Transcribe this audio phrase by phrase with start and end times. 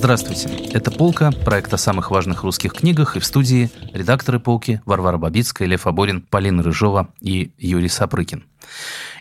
[0.00, 0.48] Здравствуйте.
[0.72, 5.68] Это «Полка», проект о самых важных русских книгах, и в студии редакторы «Полки» Варвара Бабицкая,
[5.68, 8.44] Лев Аборин, Полина Рыжова и Юрий Сапрыкин.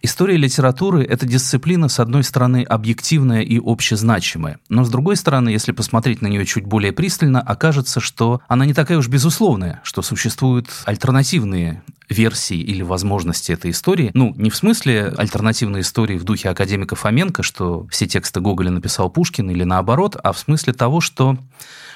[0.02, 5.71] История литературы– это дисциплина, с одной стороны, объективная и общезначимая, но с другой стороны, если
[5.71, 10.70] посмотреть на нее чуть более пристально, окажется, что она не такая уж безусловная, что существуют
[10.86, 14.11] альтернативные версии или возможности этой истории.
[14.14, 19.10] Ну, не в смысле альтернативной истории в духе академика Фоменко, что все тексты Гоголя написал
[19.10, 21.38] Пушкин, или наоборот, а в смысле того, что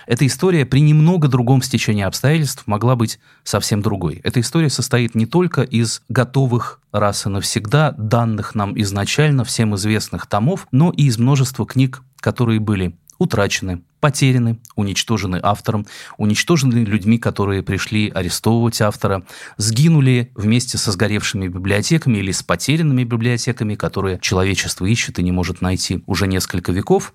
[0.07, 4.21] эта история при немного другом стечении обстоятельств могла быть совсем другой.
[4.23, 10.27] Эта история состоит не только из готовых раз и навсегда данных нам изначально всем известных
[10.27, 17.63] томов, но и из множества книг, которые были утрачены, потеряны, уничтожены автором, уничтожены людьми, которые
[17.63, 19.23] пришли арестовывать автора,
[19.55, 25.61] сгинули вместе со сгоревшими библиотеками или с потерянными библиотеками, которые человечество ищет и не может
[25.61, 27.13] найти уже несколько веков.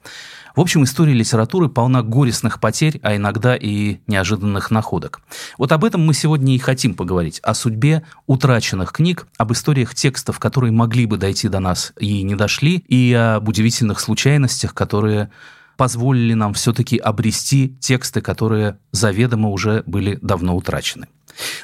[0.58, 5.20] В общем, история литературы полна горестных потерь, а иногда и неожиданных находок.
[5.56, 7.38] Вот об этом мы сегодня и хотим поговорить.
[7.44, 12.34] О судьбе утраченных книг, об историях текстов, которые могли бы дойти до нас и не
[12.34, 15.30] дошли, и об удивительных случайностях, которые
[15.76, 21.06] позволили нам все-таки обрести тексты, которые заведомо уже были давно утрачены.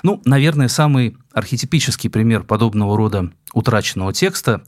[0.04, 4.62] Ну, наверное, самый архетипический пример подобного рода утраченного текста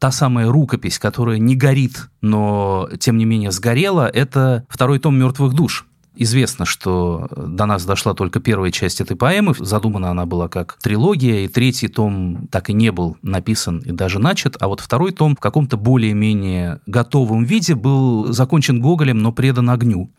[0.00, 5.52] та самая рукопись, которая не горит, но тем не менее сгорела, это второй том «Мертвых
[5.52, 5.86] душ».
[6.16, 9.54] Известно, что до нас дошла только первая часть этой поэмы.
[9.58, 14.18] Задумана она была как трилогия, и третий том так и не был написан и даже
[14.18, 19.70] начат, а вот второй том в каком-то более-менее готовом виде был закончен Гоголем, но предан
[19.70, 20.10] огню.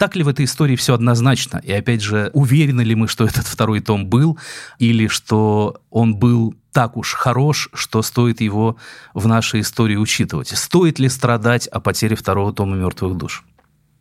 [0.00, 1.58] Так ли в этой истории все однозначно?
[1.58, 4.38] И опять же, уверены ли мы, что этот второй том был,
[4.78, 8.78] или что он был так уж хорош, что стоит его
[9.12, 10.56] в нашей истории учитывать?
[10.56, 13.44] Стоит ли страдать о потере второго тома «Мертвых душ»?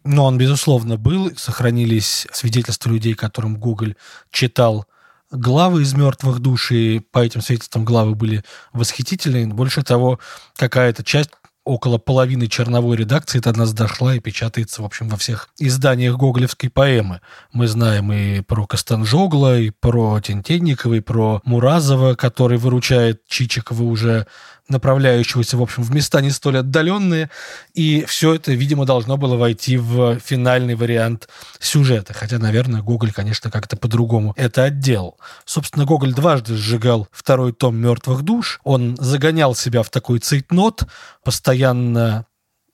[0.05, 1.33] Но он, безусловно, был.
[1.35, 3.97] Сохранились свидетельства людей, которым Гоголь
[4.31, 4.85] читал
[5.31, 9.47] главы из мертвых душ, и по этим свидетельствам главы были восхитительные.
[9.47, 10.17] Больше того,
[10.55, 11.31] какая-то часть
[11.69, 16.71] около половины черновой редакции до нас дошла и печатается, в общем, во всех изданиях гоголевской
[16.71, 17.21] поэмы.
[17.53, 24.25] Мы знаем и про Костанжогла, и про Тентенникова, и про Муразова, который выручает Чичикова уже
[24.69, 27.29] направляющегося, в общем, в места не столь отдаленные.
[27.73, 31.27] И все это, видимо, должно было войти в финальный вариант
[31.59, 32.13] сюжета.
[32.13, 35.19] Хотя, наверное, Гоголь, конечно, как-то по-другому это отделал.
[35.45, 38.59] Собственно, Гоголь дважды сжигал второй том «Мертвых душ».
[38.63, 40.83] Он загонял себя в такой цейтнот,
[41.23, 42.25] постоянно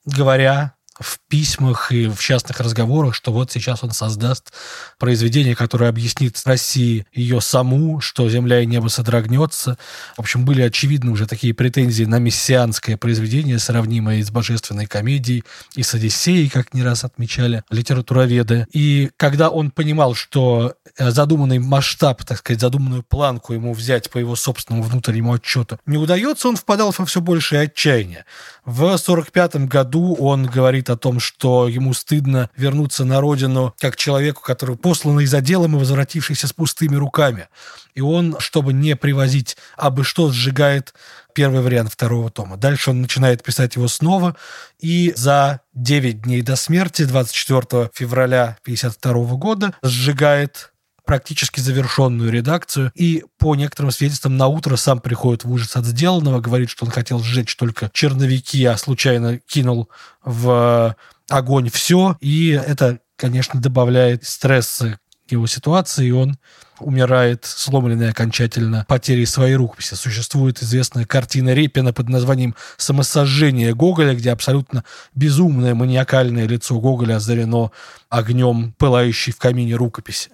[0.05, 4.53] говоря в письмах и в частных разговорах, что вот сейчас он создаст
[4.97, 9.77] произведение, которое объяснит России ее саму, что земля и небо содрогнется.
[10.15, 15.43] В общем, были очевидны уже такие претензии на мессианское произведение, сравнимое с божественной комедией
[15.75, 18.67] и с Одиссеей, как не раз отмечали литературоведы.
[18.71, 24.35] И когда он понимал, что задуманный масштаб, так сказать, задуманную планку ему взять по его
[24.35, 28.25] собственному внутреннему отчету не удается, он впадал во все большее отчаяние.
[28.63, 34.41] В 1945 году он говорит о том, что ему стыдно вернуться на родину как человеку,
[34.41, 37.47] который посланный за делом и возвратившийся с пустыми руками.
[37.93, 40.93] И он, чтобы не привозить абы что, сжигает
[41.33, 42.57] первый вариант второго тома.
[42.57, 44.35] Дальше он начинает писать его снова,
[44.79, 50.71] и за 9 дней до смерти, 24 февраля 1952 года, сжигает
[51.05, 56.39] практически завершенную редакцию, и по некоторым свидетельствам на утро сам приходит в ужас от сделанного,
[56.39, 59.89] говорит, что он хотел сжечь только черновики, а случайно кинул
[60.23, 60.95] в
[61.29, 64.99] огонь все, и это, конечно, добавляет стресса
[65.29, 66.37] его ситуации, и он
[66.79, 69.95] умирает, сломленный окончательно потерей своей рукописи.
[69.95, 74.83] Существует известная картина Репина под названием «Самосожжение Гоголя», где абсолютно
[75.15, 77.71] безумное маниакальное лицо Гоголя озарено
[78.09, 80.31] огнем, пылающей в камине рукописи.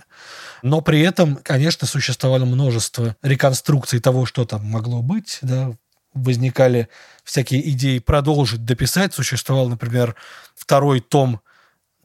[0.61, 5.71] Но при этом, конечно, существовало множество реконструкций того, что там могло быть, да,
[6.13, 6.87] возникали
[7.23, 9.13] всякие идеи продолжить дописать.
[9.13, 10.15] Существовал, например,
[10.55, 11.41] второй том,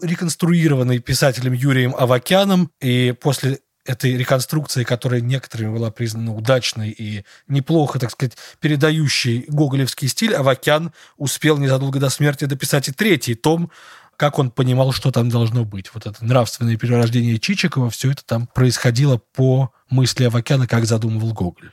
[0.01, 7.99] реконструированный писателем Юрием Авакяном, и после этой реконструкции, которая некоторыми была признана удачной и неплохо,
[7.99, 13.71] так сказать, передающей гоголевский стиль, Авакян успел незадолго до смерти дописать и третий том,
[14.17, 15.91] как он понимал, что там должно быть.
[15.95, 21.71] Вот это нравственное перерождение Чичикова, все это там происходило по мысли Авакяна, как задумывал Гоголь.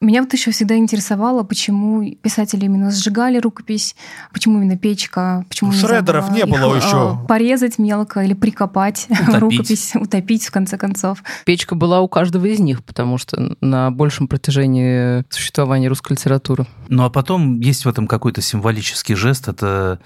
[0.00, 3.96] Меня вот еще всегда интересовало, почему писатели именно сжигали рукопись,
[4.32, 7.18] почему именно печка, почему Шредеров не было их, еще.
[7.26, 9.40] Порезать мелко или прикопать утопить.
[9.40, 11.24] рукопись, утопить в конце концов.
[11.44, 16.64] Печка была у каждого из них, потому что на большем протяжении существования русской литературы.
[16.86, 19.98] Ну а потом есть в этом какой-то символический жест, это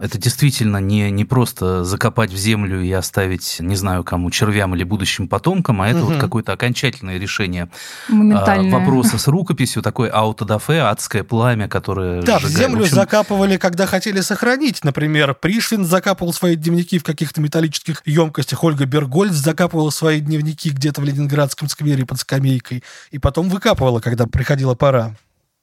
[0.00, 4.84] это действительно не, не просто закопать в землю и оставить, не знаю кому, червям или
[4.84, 6.06] будущим потомкам, а это Мгм.
[6.06, 7.68] вот какое-то окончательное решение
[8.08, 12.58] а, вопроса с рукописью, такое аутодафе, адское пламя, которое Да, в сжигает.
[12.58, 14.84] землю В общем, закапывали, когда хотели сохранить.
[14.84, 18.62] Например, Пришвин закапывал свои дневники в каких-то металлических емкостях.
[18.62, 22.84] Ольга Бергольц закапывала свои дневники где-то в Ленинградском сквере под скамейкой.
[23.10, 25.14] И потом выкапывала, когда приходила пора.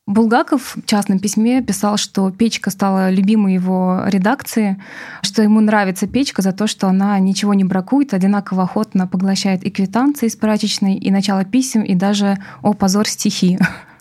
[0.08, 4.80] Булгаков в частном письме писал, что печка стала любимой его редакции,
[5.24, 9.72] что ему нравится печка за то, что она ничего не бракует, одинаково охотно поглощает и
[9.72, 13.58] квитанции из прачечной, и начало писем, и даже «О, позор, стихи».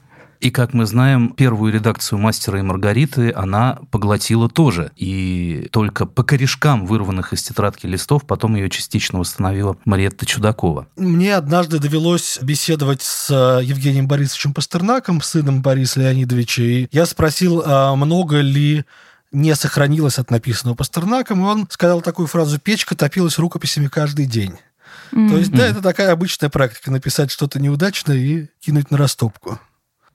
[0.45, 4.91] И, как мы знаем, первую редакцию «Мастера и Маргариты» она поглотила тоже.
[4.95, 10.87] И только по корешкам, вырванных из тетрадки листов, потом ее частично восстановила Мариетта Чудакова.
[10.97, 17.63] Мне однажды довелось беседовать с э, Евгением Борисовичем Пастернаком, сыном Бориса Леонидовича, и я спросил,
[17.65, 18.85] а много ли
[19.33, 24.59] не сохранилось от написанного Пастернаком, и он сказал такую фразу «печка топилась рукописями каждый день».
[25.11, 29.59] То есть, да, это такая обычная практика, написать что-то неудачное и кинуть на растопку.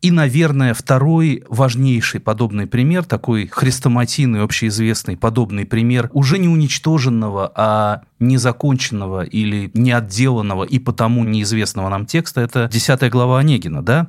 [0.02, 8.04] И, наверное, второй важнейший подобный пример, такой хрестоматийный, общеизвестный подобный пример уже не уничтоженного, а
[8.20, 14.08] незаконченного или неотделанного и потому неизвестного нам текста, это десятая глава Онегина, да?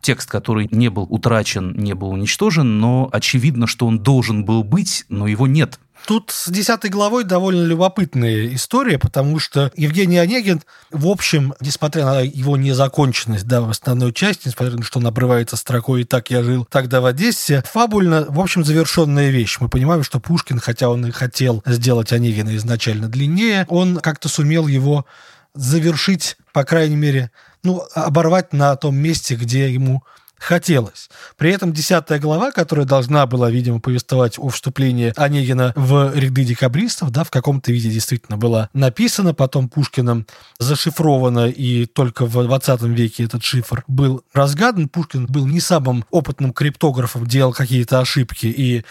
[0.00, 5.04] Текст, который не был утрачен, не был уничтожен, но очевидно, что он должен был быть,
[5.08, 5.80] но его нет.
[6.06, 12.20] Тут с десятой главой довольно любопытная история, потому что Евгений Онегин, в общем, несмотря на
[12.20, 16.30] его незаконченность, да, в основной части, несмотря на то, что он обрывается строкой «И так
[16.30, 19.58] я жил тогда в Одессе», фабульно, в общем, завершенная вещь.
[19.60, 24.66] Мы понимаем, что Пушкин, хотя он и хотел сделать Онегина изначально длиннее, он как-то сумел
[24.66, 25.06] его
[25.54, 27.30] завершить, по крайней мере,
[27.62, 30.02] ну, оборвать на том месте, где ему
[30.42, 31.08] хотелось.
[31.36, 37.10] При этом десятая глава, которая должна была, видимо, повествовать о вступлении Онегина в ряды декабристов,
[37.10, 40.26] да, в каком-то виде действительно была написана, потом Пушкиным
[40.58, 44.88] зашифрована, и только в 20 веке этот шифр был разгадан.
[44.88, 48.84] Пушкин был не самым опытным криптографом, делал какие-то ошибки и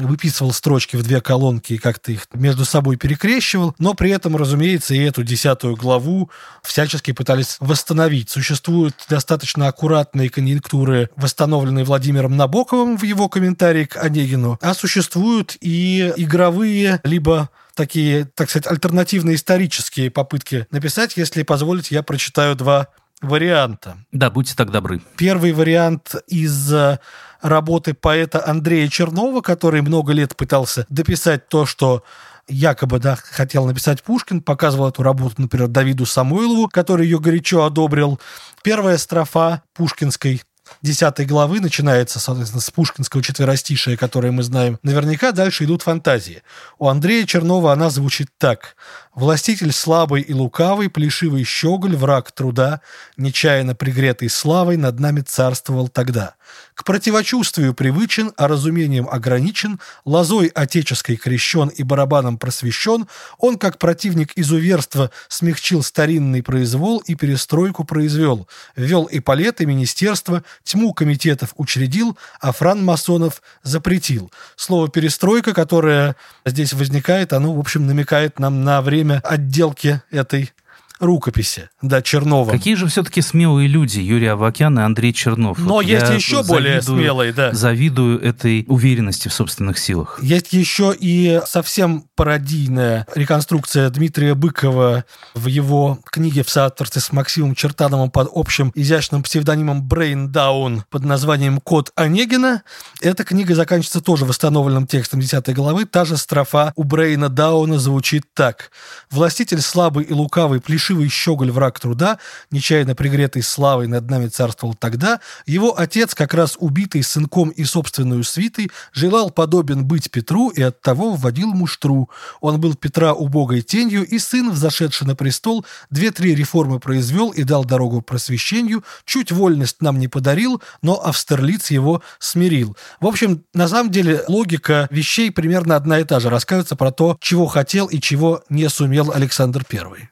[0.00, 4.94] выписывал строчки в две колонки и как-то их между собой перекрещивал, но при этом, разумеется,
[4.94, 6.30] и эту десятую главу
[6.62, 8.30] всячески пытались восстановить.
[8.30, 16.12] Существуют достаточно аккуратные конъюнктуры, восстановленные Владимиром Набоковым в его комментарии к Онегину, а существуют и
[16.16, 21.16] игровые, либо такие, так сказать, альтернативные исторические попытки написать.
[21.16, 22.88] Если позволите, я прочитаю два
[23.20, 23.98] варианта.
[24.12, 25.00] Да, будьте так добры.
[25.16, 26.98] Первый вариант из э,
[27.40, 32.02] работы поэта Андрея Чернова, который много лет пытался дописать то, что
[32.48, 38.18] якобы да, хотел написать Пушкин, показывал эту работу, например, Давиду Самойлову, который ее горячо одобрил.
[38.62, 40.42] Первая строфа пушкинской
[40.82, 44.78] десятой главы начинается, соответственно, с пушкинского четверостишия, которое мы знаем.
[44.82, 46.42] Наверняка дальше идут фантазии.
[46.78, 48.76] У Андрея Чернова она звучит так.
[49.14, 52.80] «Властитель слабый и лукавый, плешивый щеголь, враг труда,
[53.16, 56.34] нечаянно пригретый славой, над нами царствовал тогда.
[56.74, 63.08] К противочувствию привычен, а разумением ограничен, лозой отеческой крещен и барабаном просвещен,
[63.38, 71.52] он, как противник изуверства, смягчил старинный произвол и перестройку произвел, ввел эполеты министерства, тьму комитетов
[71.56, 74.30] учредил, а фран-масонов запретил.
[74.56, 80.52] Слово «перестройка», которое здесь возникает, оно, в общем, намекает нам на время отделки этой
[81.00, 82.50] рукописи, да, Чернова.
[82.50, 85.58] Какие же все-таки смелые люди Юрий Авакян и Андрей Чернов.
[85.58, 87.52] Но Вот есть еще более завидую- смелые, да.
[87.52, 90.18] Завидую этой уверенности в собственных силах.
[90.22, 97.54] Есть еще и совсем пародийная реконструкция Дмитрия Быкова в его книге в соавторстве с Максимом
[97.54, 102.62] Чертановым под общим изящным псевдонимом Brain Down под названием «Код Онегина».
[103.00, 105.84] Эта книга заканчивается тоже восстановленным текстом 10 главы.
[105.84, 108.70] Та же строфа у Брейна Дауна звучит так.
[109.10, 112.18] «Властитель слабый и лукавый, плешивый щеголь враг труда,
[112.50, 118.24] нечаянно пригретый славой над нами царствовал тогда, его отец, как раз убитый сынком и собственную
[118.24, 122.08] свитой, желал подобен быть Петру и оттого вводил муштру.
[122.40, 127.64] Он был Петра убогой тенью, и сын, взошедший на престол, две-три реформы произвел и дал
[127.64, 132.76] дорогу просвещению, чуть вольность нам не подарил, но Австерлиц его смирил.
[133.00, 136.30] В общем, на самом деле логика вещей примерно одна и та же.
[136.30, 140.08] Рассказывается про то, чего хотел и чего не сумел Александр Первый.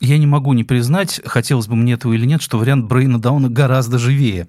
[0.00, 3.48] Я не могу не признать, хотелось бы мне этого или нет, что вариант Брейна Дауна
[3.48, 4.48] гораздо живее.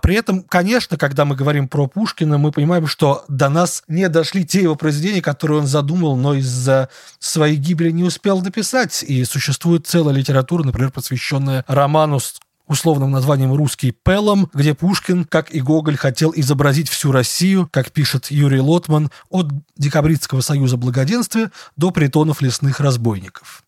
[0.00, 4.46] При этом, конечно, когда мы говорим про Пушкина, мы понимаем, что до нас не дошли
[4.46, 9.02] те его произведения, которые он задумал, но из-за своей гибели не успел дописать.
[9.02, 15.50] И существует целая литература, например, посвященная роману с условным названием «Русский Пелом», где Пушкин, как
[15.50, 21.90] и Гоголь, хотел изобразить всю Россию, как пишет Юрий Лотман, от Декабристского союза благоденствия до
[21.90, 23.64] притонов лесных разбойников.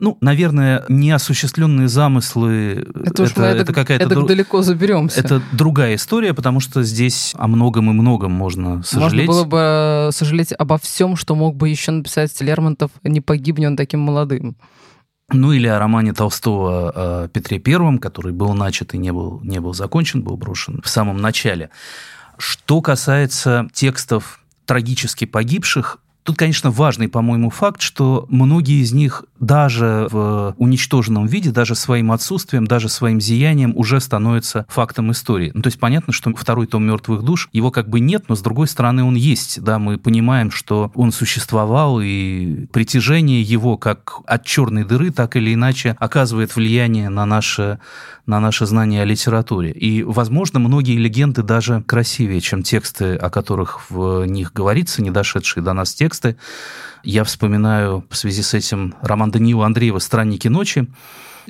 [0.00, 2.86] Ну, наверное, неосуществленные замыслы.
[3.04, 4.26] Это, это, это какая-то дру...
[4.26, 5.20] далеко заберемся.
[5.20, 9.28] Это другая история, потому что здесь о многом и многом можно сожалеть.
[9.28, 9.58] Можно было бы
[10.08, 14.56] э, сожалеть обо всем, что мог бы еще написать Лермонтов, не погибнет он таким молодым.
[15.32, 16.90] Ну или о романе Толстого
[17.24, 20.88] о Петре Первом, который был начат и не был, не был закончен, был брошен в
[20.88, 21.70] самом начале.
[22.38, 30.06] Что касается текстов трагически погибших, Тут, конечно, важный, по-моему, факт, что многие из них даже
[30.10, 35.50] в уничтоженном виде, даже своим отсутствием, даже своим зиянием уже становятся фактом истории.
[35.54, 38.42] Ну, то есть понятно, что второй том «Мертвых душ», его как бы нет, но с
[38.42, 39.62] другой стороны он есть.
[39.62, 45.54] Да, мы понимаем, что он существовал, и притяжение его как от черной дыры, так или
[45.54, 47.78] иначе оказывает влияние на наше,
[48.26, 49.72] на наше знание о литературе.
[49.72, 55.64] И, возможно, многие легенды даже красивее, чем тексты, о которых в них говорится, не дошедшие
[55.64, 56.10] до нас тексты.
[57.02, 60.86] Я вспоминаю в связи с этим роман Даниила Андреева «Странники ночи».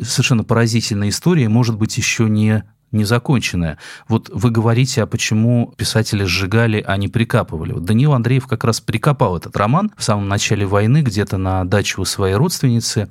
[0.01, 3.79] Совершенно поразительная история, может быть, еще не незаконченная.
[4.09, 7.73] Вот вы говорите, а почему писатели сжигали, а не прикапывали.
[7.73, 12.01] Вот Даниил Андреев как раз прикопал этот роман в самом начале войны, где-то на даче
[12.01, 13.11] у своей родственницы.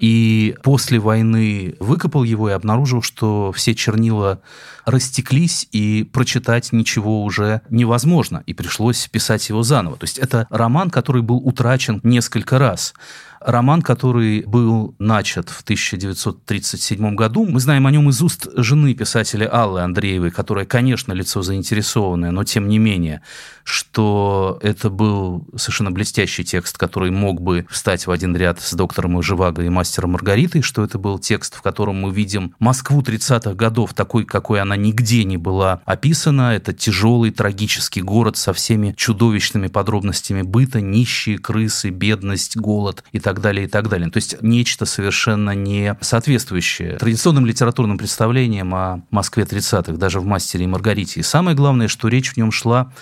[0.00, 4.40] И после войны выкопал его и обнаружил, что все чернила
[4.86, 9.96] растеклись, и прочитать ничего уже невозможно, и пришлось писать его заново.
[9.96, 12.94] То есть это роман, который был утрачен несколько раз.
[13.40, 17.46] Роман, который был начат в 1937 году.
[17.46, 22.44] Мы знаем о нем из уст жены писателя Аллы Андреевой, которая, конечно, лицо заинтересованное, но
[22.44, 23.22] тем не менее,
[23.70, 29.22] что это был совершенно блестящий текст, который мог бы встать в один ряд с доктором
[29.22, 33.94] Живаго и мастером Маргаритой, что это был текст, в котором мы видим Москву 30-х годов
[33.94, 36.54] такой, какой она нигде не была описана.
[36.54, 43.40] Это тяжелый, трагический город со всеми чудовищными подробностями быта, нищие, крысы, бедность, голод и так
[43.40, 44.10] далее, и так далее.
[44.10, 50.64] То есть нечто совершенно не соответствующее традиционным литературным представлениям о Москве 30-х, даже в «Мастере
[50.64, 51.20] и Маргарите».
[51.20, 52.92] И самое главное, что речь в нем шла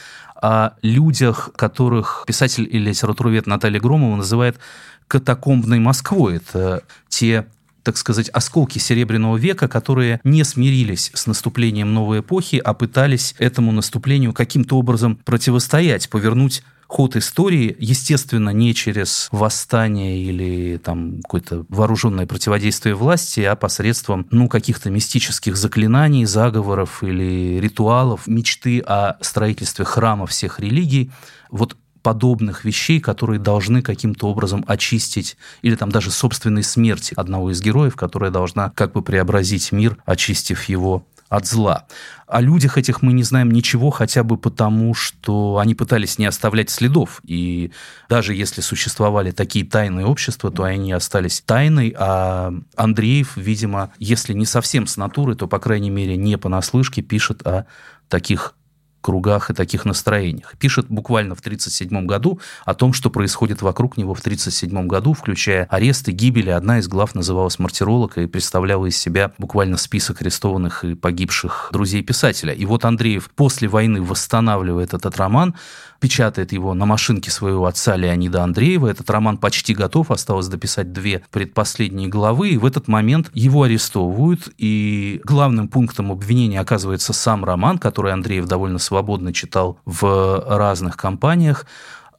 [0.41, 4.59] о людях, которых писатель и литературовед Наталья Громова называет
[5.07, 6.37] катакомбной Москвой.
[6.37, 7.47] Это те
[7.89, 13.73] так сказать, осколки Серебряного века, которые не смирились с наступлением новой эпохи, а пытались этому
[13.73, 22.27] наступлению каким-то образом противостоять, повернуть ход истории, естественно, не через восстание или там какое-то вооруженное
[22.27, 30.27] противодействие власти, а посредством, ну, каких-то мистических заклинаний, заговоров или ритуалов, мечты о строительстве храма
[30.27, 31.11] всех религий.
[31.51, 37.61] Вот подобных вещей, которые должны каким-то образом очистить, или там даже собственной смерти одного из
[37.61, 41.87] героев, которая должна как бы преобразить мир, очистив его от зла.
[42.27, 46.71] О людях этих мы не знаем ничего, хотя бы потому, что они пытались не оставлять
[46.71, 47.21] следов.
[47.25, 47.73] И
[48.09, 54.47] даже если существовали такие тайные общества, то они остались тайной, а Андреев, видимо, если не
[54.47, 57.67] совсем с натуры, то, по крайней мере, не понаслышке пишет о
[58.09, 58.55] таких
[59.01, 60.55] кругах и таких настроениях.
[60.59, 65.65] Пишет буквально в 1937 году о том, что происходит вокруг него в 1937 году, включая
[65.65, 66.51] аресты, гибели.
[66.51, 72.03] Одна из глав называлась «Мартиролог» и представляла из себя буквально список арестованных и погибших друзей
[72.03, 72.53] писателя.
[72.53, 75.55] И вот Андреев после войны восстанавливает этот роман,
[76.01, 78.89] печатает его на машинке своего отца Леонида Андреева.
[78.89, 84.49] Этот роман почти готов, осталось дописать две предпоследние главы, и в этот момент его арестовывают,
[84.59, 91.67] и главным пунктом обвинения оказывается сам роман, который Андреев довольно свободно читал в разных компаниях.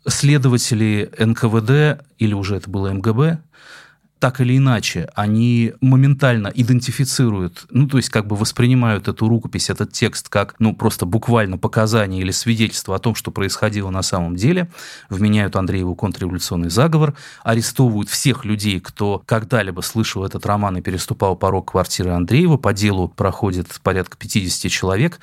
[0.07, 3.39] Следователи НКВД, или уже это было МГБ,
[4.19, 9.93] так или иначе, они моментально идентифицируют, ну, то есть как бы воспринимают эту рукопись, этот
[9.93, 14.69] текст как, ну, просто буквально показание или свидетельство о том, что происходило на самом деле,
[15.09, 21.71] вменяют Андрееву контрреволюционный заговор, арестовывают всех людей, кто когда-либо слышал этот роман и переступал порог
[21.71, 22.57] квартиры Андреева.
[22.57, 25.19] По делу проходит порядка 50 человек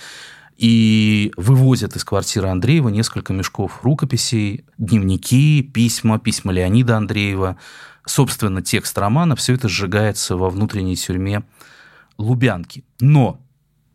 [0.56, 7.56] и вывозят из квартиры Андреева несколько мешков рукописей, дневники, письма, письма Леонида Андреева,
[8.06, 11.42] собственно, текст романа, все это сжигается во внутренней тюрьме
[12.18, 12.84] Лубянки.
[13.00, 13.40] Но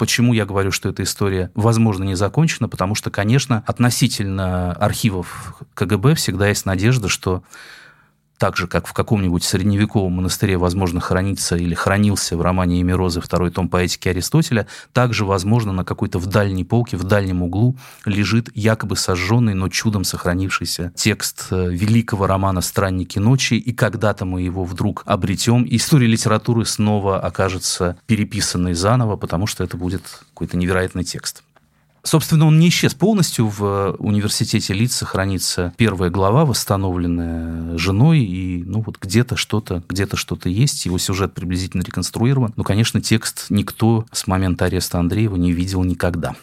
[0.01, 2.68] Почему я говорю, что эта история, возможно, не закончена?
[2.68, 7.44] Потому что, конечно, относительно архивов КГБ всегда есть надежда, что
[8.41, 13.21] так же, как в каком-нибудь средневековом монастыре, возможно, хранится или хранился в романе Еми Розы
[13.21, 18.50] второй том поэтики Аристотеля, также, возможно, на какой-то в дальней полке, в дальнем углу лежит
[18.55, 24.63] якобы сожженный, но чудом сохранившийся текст э, великого романа «Странники ночи», и когда-то мы его
[24.63, 25.63] вдруг обретем.
[25.69, 30.01] История литературы снова окажется переписанной заново, потому что это будет
[30.33, 31.43] какой-то невероятный текст.
[32.03, 33.48] Собственно, он не исчез полностью.
[33.48, 40.17] В э, университете лиц сохранится первая глава, восстановленная женой, и ну вот где-то что-то, где-то
[40.17, 40.86] что-то есть.
[40.86, 42.53] Его сюжет приблизительно реконструирован.
[42.55, 46.36] Но, конечно, текст никто с момента ареста Андреева не видел никогда.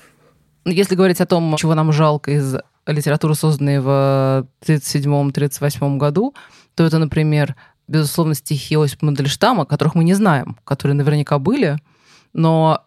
[0.65, 6.35] Ну, если говорить о том, чего нам жалко из литературы, созданной в 1937-1938 году,
[6.77, 7.57] то это, например,
[7.88, 11.79] безусловно, стихи Осипа Мандельштама, которых мы не знаем, которые наверняка были,
[12.33, 12.85] но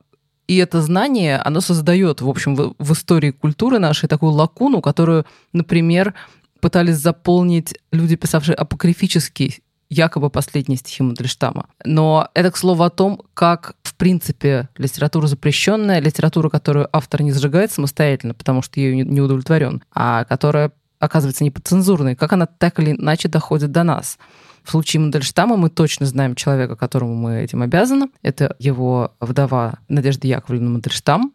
[0.51, 5.25] и это знание, оно создает, в общем, в, в истории культуры нашей такую лакуну, которую,
[5.53, 6.13] например,
[6.59, 11.67] пытались заполнить люди, писавшие апокрифические якобы последние стихи Мандельштама.
[11.85, 17.31] Но это, к слову, о том, как, в принципе, литература запрещенная, литература, которую автор не
[17.31, 22.91] сжигает самостоятельно, потому что ею не удовлетворен, а которая оказывается неподцензурной, как она так или
[22.91, 24.17] иначе доходит до нас.
[24.63, 28.07] В случае Мандельштама мы точно знаем человека, которому мы этим обязаны.
[28.21, 31.33] Это его вдова Надежда Яковлевна Мандельштам.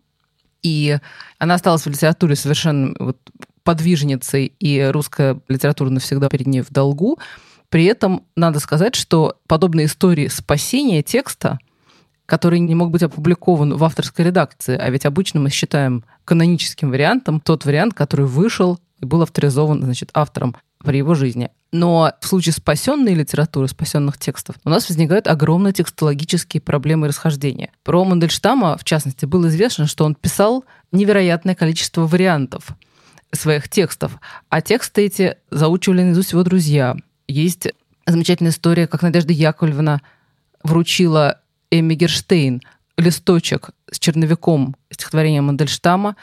[0.62, 0.98] И
[1.38, 3.18] она осталась в литературе совершенно вот
[3.62, 7.18] подвижницей, и русская литература навсегда перед ней в долгу.
[7.68, 11.58] При этом надо сказать, что подобные истории спасения текста,
[12.26, 17.40] который не мог быть опубликован в авторской редакции, а ведь обычно мы считаем каноническим вариантом
[17.40, 21.50] тот вариант, который вышел и был авторизован значит, автором при его жизни.
[21.72, 27.70] Но в случае спасенной литературы, спасенных текстов, у нас возникают огромные текстологические проблемы и расхождения.
[27.82, 32.68] Про Мандельштама, в частности, было известно, что он писал невероятное количество вариантов
[33.32, 34.18] своих текстов,
[34.48, 36.96] а тексты эти заучивали наизусть его друзья.
[37.26, 37.68] Есть
[38.06, 40.00] замечательная история, как Надежда Яковлевна
[40.62, 42.62] вручила Эмми Герштейн
[42.96, 46.16] листочек с черновиком стихотворения Мандельштама,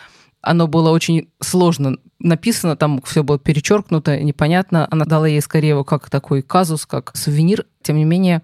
[0.43, 4.87] оно было очень сложно написано, там все было перечеркнуто, непонятно.
[4.91, 7.65] Она дала ей скорее его как такой казус, как сувенир.
[7.81, 8.41] Тем не менее,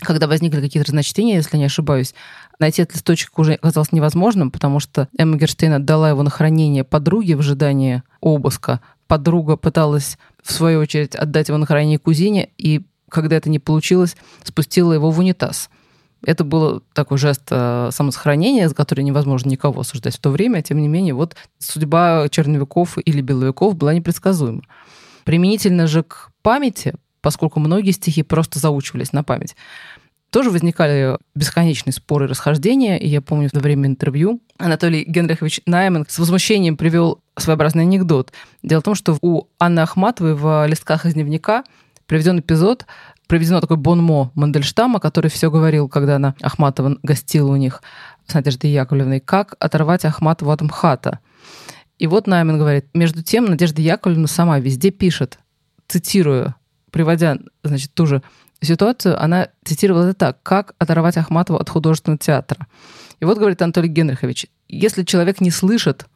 [0.00, 2.14] когда возникли какие-то разночтения, если не ошибаюсь,
[2.58, 7.36] найти этот листочек уже оказалось невозможным, потому что Эмма Герштейн отдала его на хранение подруге
[7.36, 8.80] в ожидании обыска.
[9.06, 14.16] Подруга пыталась, в свою очередь, отдать его на хранение кузине, и когда это не получилось,
[14.42, 15.68] спустила его в унитаз.
[16.26, 20.62] Это был такой жест э, самосохранения, за который невозможно никого осуждать в то время.
[20.62, 24.62] Тем не менее, вот судьба черновиков или беловиков была непредсказуема.
[25.24, 29.56] Применительно же к памяти, поскольку многие стихи просто заучивались на память,
[30.30, 32.98] тоже возникали бесконечные споры и расхождения.
[32.98, 38.32] И я помню, во время интервью Анатолий Генрихович Наймен с возмущением привел своеобразный анекдот.
[38.62, 41.62] Дело в том, что у Анны Ахматовой в листках из дневника
[42.06, 42.84] приведен эпизод,
[43.26, 47.82] проведено такое бонмо Мандельштама, который все говорил, когда она Ахматова гостила у них
[48.26, 51.20] с Надеждой Яковлевной, как оторвать Ахматову от МХАТа.
[51.98, 55.38] И вот Найман говорит, между тем Надежда Яковлевна сама везде пишет,
[55.88, 56.54] цитирую,
[56.90, 58.22] приводя, значит, ту же
[58.60, 62.66] ситуацию, она цитировала это так, как оторвать Ахматову от художественного театра.
[63.20, 66.06] И вот говорит Анатолий Генрихович, если человек не слышит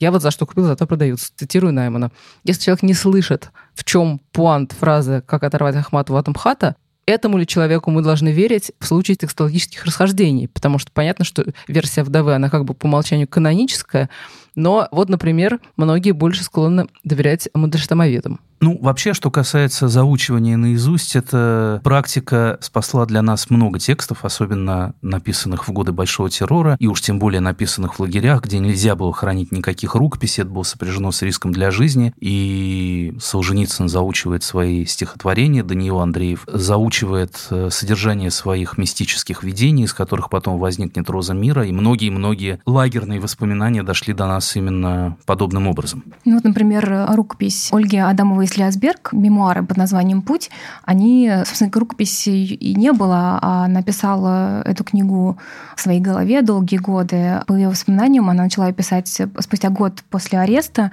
[0.00, 1.32] я вот за что купил, зато продаются.
[1.36, 2.10] Цитирую Наймана.
[2.44, 6.76] Если человек не слышит, в чем пуант фразы «как оторвать Ахматову от МХАТа»,
[7.06, 10.48] этому ли человеку мы должны верить в случае текстологических расхождений?
[10.48, 14.10] Потому что понятно, что версия вдовы, она как бы по умолчанию каноническая,
[14.54, 18.40] но вот, например, многие больше склонны доверять мандельштамоведам.
[18.60, 25.68] Ну, вообще, что касается заучивания наизусть, эта практика спасла для нас много текстов, особенно написанных
[25.68, 29.52] в годы Большого террора, и уж тем более написанных в лагерях, где нельзя было хранить
[29.52, 35.98] никаких рукописей, это было сопряжено с риском для жизни, и Солженицын заучивает свои стихотворения, Даниил
[35.98, 42.60] Андреев заучивает э, содержание своих мистических видений, из которых потом возникнет «Роза мира», и многие-многие
[42.64, 46.04] лагерные воспоминания дошли до нас именно подобным образом.
[46.24, 50.50] Ну вот, например, рукопись Ольги Адамовой Лясберг, мемуары под названием «Путь»,
[50.84, 55.38] они, собственно, рукописи и не было, а написала эту книгу
[55.76, 57.40] в своей голове долгие годы.
[57.46, 60.90] По ее воспоминаниям она начала писать спустя год после ареста,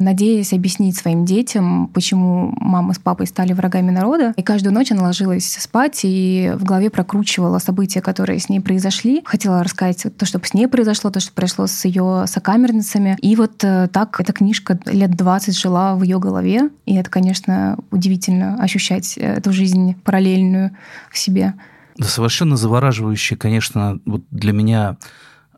[0.00, 4.32] надеясь объяснить своим детям, почему мама с папой стали врагами народа.
[4.36, 9.22] И каждую ночь она ложилась спать и в голове прокручивала события, которые с ней произошли.
[9.24, 13.16] Хотела рассказать то, что с ней произошло, то, что произошло с ее сокамерницами.
[13.20, 16.70] И вот э, так эта книжка лет 20 жила в ее голове.
[16.86, 20.70] И это, конечно, удивительно ощущать эту жизнь параллельную
[21.10, 21.54] в себе.
[21.96, 24.96] Да, совершенно завораживающе, конечно, вот для меня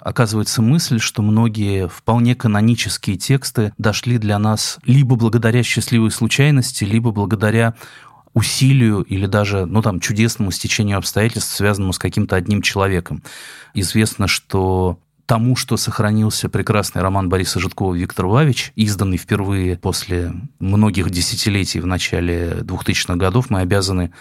[0.05, 7.13] оказывается мысль, что многие вполне канонические тексты дошли для нас либо благодаря счастливой случайности, либо
[7.13, 7.75] благодаря
[8.35, 13.23] усилию или даже, ну, там, чудесному стечению обстоятельств, связанному с каким-то одним человеком.
[13.75, 21.11] Известно, что тому, что сохранился прекрасный роман Бориса Житкова «Виктор Вавич», изданный впервые после многих
[21.11, 24.13] десятилетий в начале 2000-х годов, мы обязаны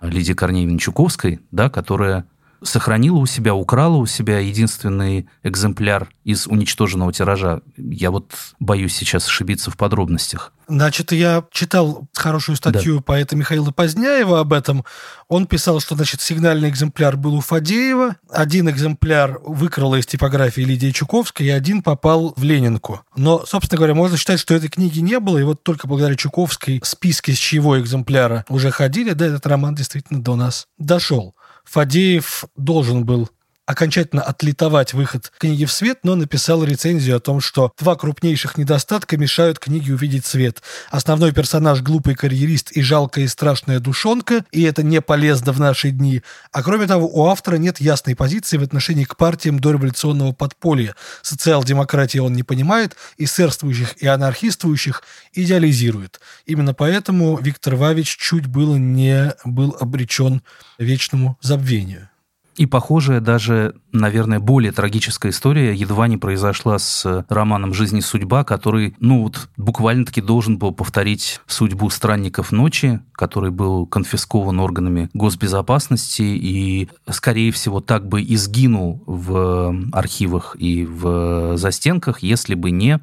[0.00, 2.26] Лидии Корнеевне Чуковской, да, которая
[2.62, 7.60] сохранила у себя, украла у себя единственный экземпляр из уничтоженного тиража.
[7.76, 10.52] Я вот боюсь сейчас ошибиться в подробностях.
[10.68, 13.02] Значит, я читал хорошую статью да.
[13.02, 14.84] поэта Михаила Поздняева об этом.
[15.28, 20.92] Он писал, что, значит, сигнальный экземпляр был у Фадеева, один экземпляр выкрала из типографии Лидия
[20.92, 23.02] Чуковская, и один попал в Ленинку.
[23.16, 26.80] Но, собственно говоря, можно считать, что этой книги не было, и вот только благодаря Чуковской
[26.84, 31.34] списки с чьего экземпляра уже ходили, да, этот роман действительно до нас дошел.
[31.64, 33.30] Фадеев должен был
[33.66, 39.16] окончательно отлитовать выход книги в свет, но написал рецензию о том, что два крупнейших недостатка
[39.16, 40.62] мешают книге увидеть свет.
[40.90, 45.90] Основной персонаж– глупый карьерист и жалкая и страшная душонка, и это не полезно в наши
[45.90, 46.22] дни.
[46.50, 50.94] А кроме того, у автора нет ясной позиции в отношении к партиям дореволюционного подполья.
[51.22, 56.20] Социал-демократии он не понимает, и сэрствующих, и анархистующих идеализирует.
[56.46, 60.42] Именно поэтому Виктор Вавич чуть было не был обречен
[60.78, 62.08] вечному забвению.
[62.56, 68.44] И похожая даже, наверное, более трагическая история едва не произошла с романом «Жизнь и судьба»,
[68.44, 76.22] который, ну вот, буквально-таки должен был повторить судьбу «Странников ночи», который был конфискован органами госбезопасности
[76.22, 83.00] и, скорее всего, так бы и сгинул в архивах и в застенках, если бы не,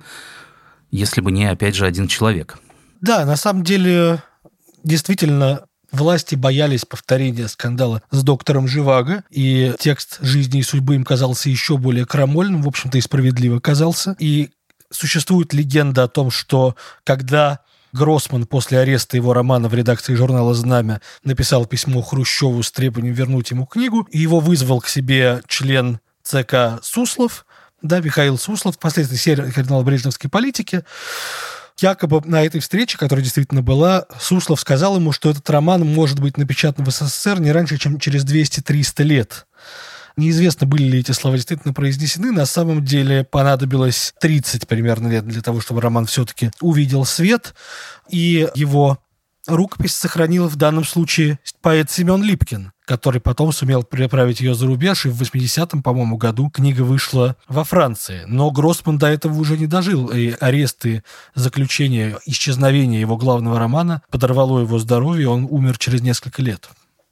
[0.91, 2.59] если бы не, опять же, один человек.
[3.01, 4.21] Да, на самом деле,
[4.83, 11.49] действительно, Власти боялись повторения скандала с доктором Живаго, и текст «Жизни и судьбы» им казался
[11.49, 14.15] еще более крамольным, в общем-то и справедливо казался.
[14.19, 14.51] И
[14.91, 17.59] существует легенда о том, что когда
[17.91, 23.49] Гроссман после ареста его романа в редакции журнала «Знамя» написал письмо Хрущеву с требованием вернуть
[23.51, 27.45] ему книгу, и его вызвал к себе член ЦК Суслов,
[27.81, 30.83] да, Михаил Суслов, впоследствии кардинал Брежневской политики,
[31.81, 36.37] якобы на этой встрече, которая действительно была, Суслов сказал ему, что этот роман может быть
[36.37, 39.47] напечатан в СССР не раньше, чем через 200-300 лет.
[40.17, 42.31] Неизвестно, были ли эти слова действительно произнесены.
[42.31, 47.53] На самом деле понадобилось 30 примерно лет для того, чтобы роман все-таки увидел свет.
[48.09, 48.99] И его
[49.47, 55.05] рукопись сохранил в данном случае поэт Семен Липкин, который потом сумел переправить ее за рубеж,
[55.05, 58.23] и в 80-м, по-моему, году книга вышла во Франции.
[58.25, 61.03] Но Гроссман до этого уже не дожил, и аресты,
[61.35, 66.67] заключение, исчезновение его главного романа подорвало его здоровье, он умер через несколько лет.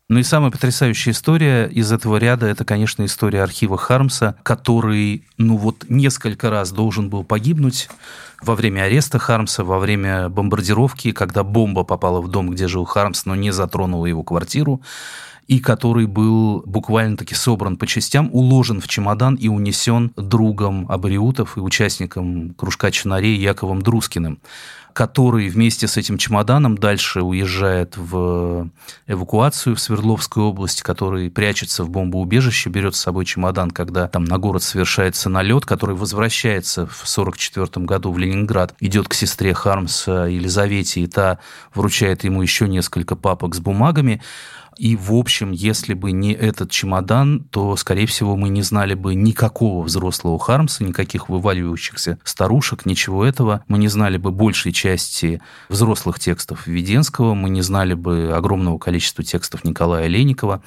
[0.09, 5.57] Ну и самая потрясающая история из этого ряда– это, конечно, история архива Хармса, который, ну
[5.57, 7.87] вот, несколько раз должен был погибнуть
[8.41, 13.25] во время ареста Хармса, во время бомбардировки, когда бомба попала в дом, где жил Хармс,
[13.25, 14.81] но не затронула его квартиру
[15.47, 21.59] и который был буквально-таки собран по частям, уложен в чемодан и унесен другом абориутов и
[21.61, 24.39] участником кружка чинарей Яковом Друскиным
[24.97, 28.71] который вместе с этим чемоданом дальше уезжает в
[29.05, 34.39] эвакуацию в Свердловскую область, который прячется в бомбоубежище, берет с собой чемодан, когда там на
[34.39, 41.01] город совершается налет, который возвращается в 1944 году в Ленинград, идет к сестре Хармса Елизавете,
[41.01, 41.37] и та
[41.75, 44.19] вручает ему еще несколько папок с бумагами.
[44.77, 49.15] И, в общем, если бы не этот чемодан, то, скорее всего, мы не знали бы
[49.15, 53.63] никакого взрослого Хармса, никаких вываливающихся старушек, ничего этого.
[53.67, 59.23] Мы не знали бы большей части взрослых текстов Веденского, мы не знали бы огромного количества
[59.23, 60.61] текстов Николая Леникова.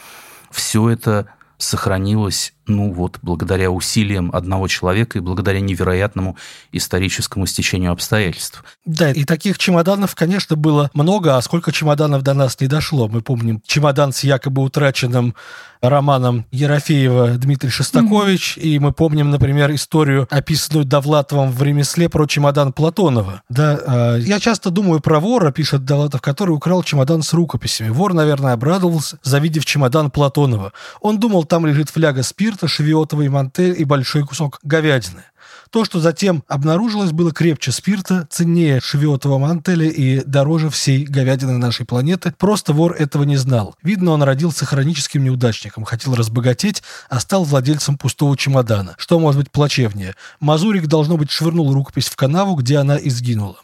[0.51, 1.29] Все это
[1.62, 6.37] сохранилось, ну вот, благодаря усилиям одного человека и благодаря невероятному
[6.73, 8.64] историческому стечению обстоятельств.
[8.85, 13.09] Да, и таких чемоданов, конечно, было много, а сколько чемоданов до нас не дошло.
[13.09, 15.35] Мы помним чемодан с якобы утраченным
[15.81, 18.62] романом Ерофеева Дмитрий Шостакович, mm-hmm.
[18.62, 23.42] и мы помним, например, историю, описанную Довлатовым в «Ремесле» про чемодан Платонова.
[23.49, 27.88] Да, э, я часто думаю про вора, пишет Довлатов, который украл чемодан с рукописями.
[27.88, 30.73] Вор, наверное, обрадовался, завидев чемодан Платонова.
[31.01, 35.24] Он думал, там лежит фляга спирта, шевиотовый мантель и большой кусок говядины.
[35.70, 41.86] То, что затем обнаружилось, было крепче спирта, ценнее шевиотового мантеля и дороже всей говядины нашей
[41.86, 42.32] планеты.
[42.38, 43.74] Просто вор этого не знал.
[43.82, 48.94] Видно, он родился хроническим неудачником, хотел разбогатеть, а стал владельцем пустого чемодана.
[48.96, 50.14] Что может быть плачевнее?
[50.38, 53.56] Мазурик, должно быть, швырнул рукопись в канаву, где она и сгинула.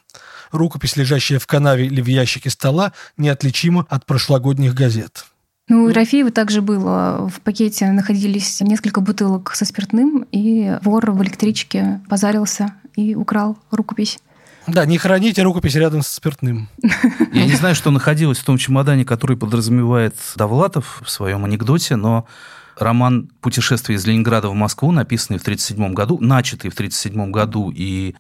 [0.51, 5.27] Рукопись, лежащая в канаве или в ящике стола, неотличима от прошлогодних газет.
[5.69, 7.29] Ну, у Рафиева также было.
[7.29, 14.21] В пакете находились несколько бутылок со спиртным, и вор в электричке позарился и украл рукопись.
[14.69, 16.69] Да, не храните рукопись рядом со спиртным.
[17.33, 22.27] Я не знаю, что находилось в том чемодане, который подразумевает Довлатов в своем анекдоте, но
[22.79, 28.15] роман «Путешествие из Ленинграда в Москву», написанный в 1937 году, начатый в 1937 году и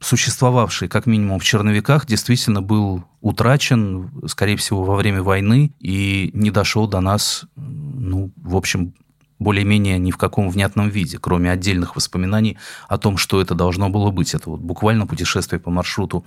[0.00, 6.50] существовавший как минимум в черновиках, действительно был утрачен, скорее всего, во время войны и не
[6.50, 8.94] дошел до нас, ну, в общем,
[9.38, 14.10] более-менее ни в каком внятном виде, кроме отдельных воспоминаний о том, что это должно было
[14.10, 14.34] быть.
[14.34, 16.24] Это вот буквально путешествие по маршруту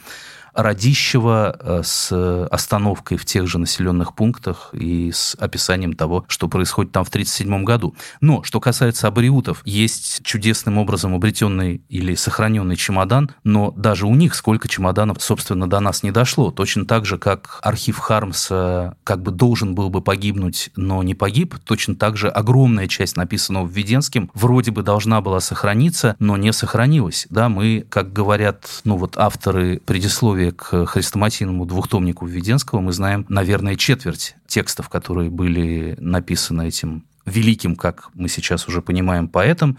[0.53, 6.91] Радищева э, с остановкой в тех же населенных пунктах и с описанием того, что происходит
[6.91, 7.95] там в 1937 году.
[8.19, 14.35] Но, что касается абориутов, есть чудесным образом обретенный или сохраненный чемодан, но даже у них
[14.35, 16.51] сколько чемоданов, собственно, до нас не дошло.
[16.51, 21.55] Точно так же, как архив Хармса как бы должен был бы погибнуть, но не погиб,
[21.63, 26.53] точно так же огромная часть написанного в Веденским вроде бы должна была сохраниться, но не
[26.53, 27.27] сохранилась.
[27.29, 33.75] Да, мы, как говорят, ну вот авторы предисловия к хрестоматийному двухтомнику Введенского мы знаем, наверное,
[33.75, 39.77] четверть текстов, которые были написаны этим великим, как мы сейчас уже понимаем, поэтом.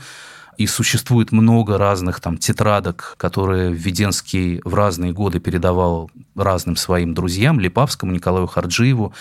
[0.59, 7.59] И существует много разных там тетрадок, которые Введенский в разные годы передавал разным своим друзьям,
[7.59, 9.15] Липавскому, Николаю Харджиеву.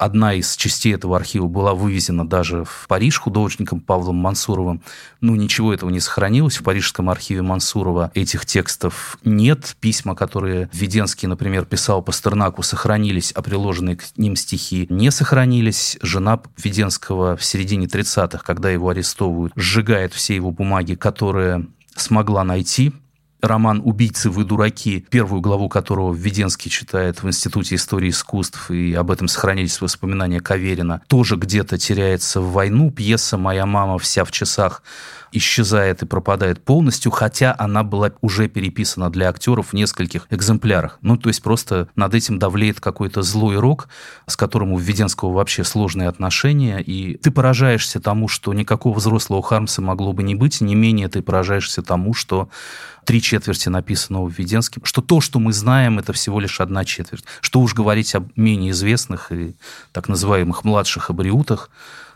[0.00, 4.80] Одна из частей этого архива была вывезена даже в Париж художником Павлом Мансуровым.
[5.20, 6.56] Ну, ничего этого не сохранилось.
[6.56, 9.76] В парижском архиве Мансурова этих текстов нет.
[9.78, 15.98] Письма, которые Веденский, например, писал Пастернаку, сохранились, а приложенные к ним стихи не сохранились.
[16.00, 22.94] Жена Веденского в середине 30-х, когда его арестовывают, сжигает все его бумаги, которые смогла найти
[23.42, 29.10] роман «Убийцы, вы дураки», первую главу которого Введенский читает в Институте истории искусств, и об
[29.10, 32.90] этом сохранились воспоминания Каверина, тоже где-то теряется в войну.
[32.90, 34.82] Пьеса «Моя мама вся в часах»
[35.32, 40.98] исчезает и пропадает полностью, хотя она была уже переписана для актеров в нескольких экземплярах.
[41.02, 43.88] Ну, то есть просто над этим давлеет какой-то злой рок,
[44.26, 49.82] с которым у Введенского вообще сложные отношения, и ты поражаешься тому, что никакого взрослого Хармса
[49.82, 52.48] могло бы не быть, не менее ты поражаешься тому, что
[53.04, 57.24] три четверти написанного Введенским, что то, что мы знаем, это всего лишь одна четверть.
[57.40, 59.54] Что уж говорить об менее известных и
[59.92, 61.70] так называемых младших абриутах,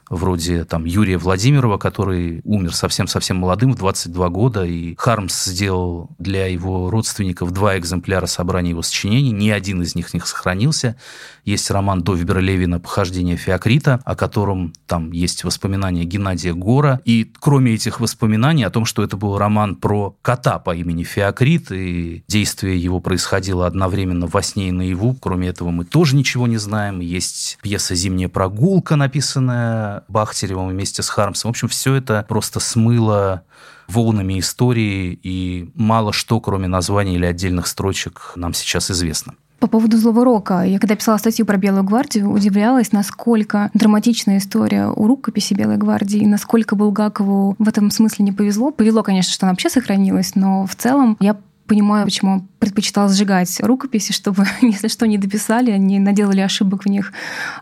[0.08, 6.46] вроде там Юрия Владимирова, который умер совсем-совсем молодым, в 22 года, и Хармс сделал для
[6.46, 10.96] его родственников два экземпляра собрания его сочинений, ни один из них не сохранился.
[11.44, 17.74] Есть роман Довибера Левина «Похождение Феокрита», о котором там есть воспоминания Геннадия Гора, и кроме
[17.74, 22.78] этих воспоминаний о том, что это был роман про кота по имени Феокрит, и действие
[22.78, 27.00] его происходило одновременно во сне и наяву, кроме этого мы тоже ничего не знаем.
[27.00, 31.50] Есть пьеса «Зимняя прогулка», написанная Бахтеревым вместе с Хармсом.
[31.50, 33.42] В общем, все это просто смыло
[33.88, 39.35] волнами истории, и мало что, кроме названий или отдельных строчек, нам сейчас известно.
[39.61, 40.62] По поводу злого рока.
[40.62, 46.18] Я когда писала статью про Белую гвардию, удивлялась, насколько драматичная история у рукописи Белой гвардии,
[46.18, 48.72] и насколько Булгакову в этом смысле не повезло.
[48.72, 54.12] Повезло, конечно, что она вообще сохранилась, но в целом я понимаю, почему предпочитал сжигать рукописи,
[54.12, 57.12] чтобы, если что, не дописали, не наделали ошибок в них.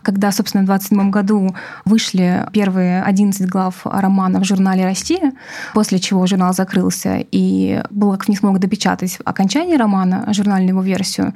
[0.01, 5.33] Когда, собственно, в 27 году вышли первые 11 глав романа в журнале «Россия»,
[5.73, 11.33] после чего журнал закрылся, и Булгаков не смог допечатать окончание романа, журнальную его версию,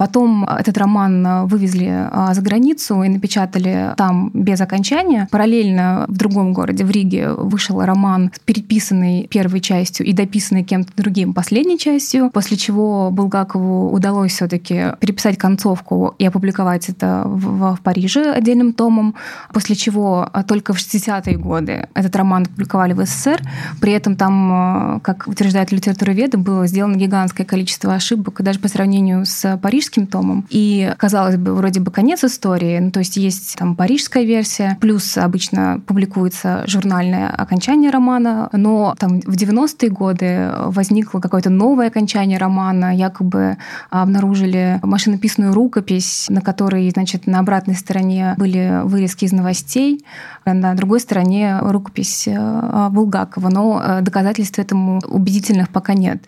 [0.00, 5.28] Потом этот роман вывезли а, за границу и напечатали там без окончания.
[5.30, 11.34] Параллельно в другом городе, в Риге, вышел роман, переписанный первой частью и дописанный кем-то другим
[11.34, 17.80] последней частью, после чего Булгакову удалось все таки переписать концовку и опубликовать это в, в
[17.82, 19.14] Париже отдельным томом,
[19.52, 23.40] после чего только в 60-е годы этот роман опубликовали в СССР.
[23.80, 29.24] При этом там, а, как утверждают литературоведы, было сделано гигантское количество ошибок, даже по сравнению
[29.24, 30.46] с парижским томом.
[30.50, 32.78] И, казалось бы, вроде бы конец истории.
[32.78, 39.20] Ну, то есть есть там парижская версия, плюс обычно публикуется журнальное окончание романа, но там
[39.20, 43.56] в 90-е годы возникло какое-то новое окончание романа, якобы
[43.90, 50.04] обнаружили машинописную рукопись, на которой, значит, на обратной стороне были вырезки из новостей,
[50.44, 56.22] а на другой стороне рукопись э, Булгакова, но э, доказательств этому убедительных пока нет.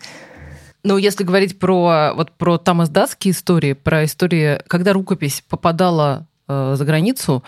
[0.83, 6.75] Ну, если говорить про вот про там издатские истории, про истории, когда рукопись попадала э,
[6.77, 7.43] за границу,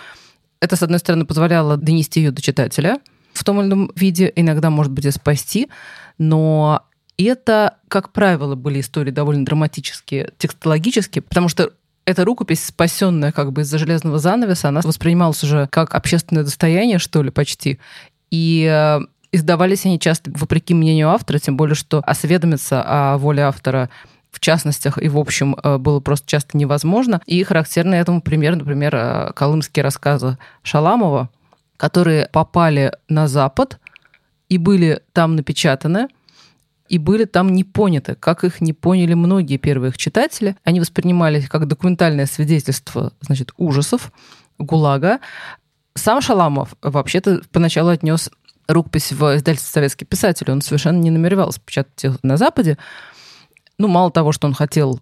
[0.62, 3.00] это, с одной стороны, позволяло донести ее до читателя
[3.34, 5.70] в том или ином виде, иногда, может быть, и спасти,
[6.18, 6.84] но
[7.24, 11.72] это, как правило, были истории довольно драматические, текстологические, потому что
[12.06, 17.24] эта рукопись, спасенная как бы из-за железного занавеса, она воспринималась уже как общественное достояние, что
[17.24, 17.80] ли, почти.
[18.30, 19.00] И э,
[19.36, 23.90] Издавались они часто вопреки мнению автора, тем более, что осведомиться о воле автора
[24.32, 27.22] в частностях и в общем э, было просто часто невозможно.
[27.26, 31.30] И характерный этому пример, например, э, колымские рассказы Шаламова,
[31.76, 33.78] которые попали на Запад
[34.48, 36.08] и были там напечатаны,
[36.88, 40.56] и были там не поняты, как их не поняли многие первые их читатели.
[40.64, 44.12] Они воспринимались как документальное свидетельство, значит, ужасов,
[44.60, 45.20] ГУЛАГа.
[45.96, 48.30] Сам Шаламов вообще-то поначалу отнес
[48.68, 50.52] рукопись в издательство «Советский писатель».
[50.52, 52.78] Он совершенно не намеревался печатать их на Западе,
[53.78, 55.00] ну, мало того, что он хотел